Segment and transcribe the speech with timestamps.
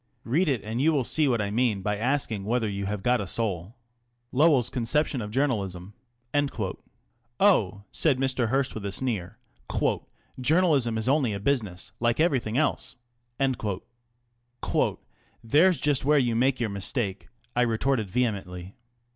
[0.23, 3.21] Read it and you will see what I mean by asking whether you have got
[3.21, 3.75] a soul.
[4.31, 5.93] Lowell's conception of journalism"
[7.39, 8.49] "Oh," said Mr.
[8.49, 9.37] Hearst with a sneer,
[10.39, 12.95] "journalism is only a business, like everything else!""
[15.43, 18.73] There's just where you make your mistake," I retorted vehem ently.